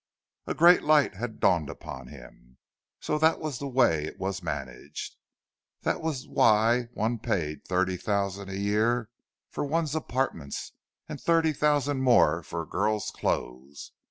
[0.47, 2.57] A great light had dawned upon him.
[3.01, 5.15] So that was the way it was managed!
[5.83, 9.11] That was why one paid thirty thousand a year
[9.51, 10.71] for one's apartments,
[11.07, 13.91] and thirty thousand more for a girl's clothes!